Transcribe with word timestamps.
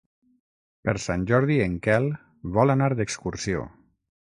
Per 0.87 0.95
Sant 1.03 1.27
Jordi 1.31 1.57
en 1.67 1.77
Quel 1.89 2.09
vol 2.57 2.77
anar 2.77 2.89
d'excursió. 2.95 3.69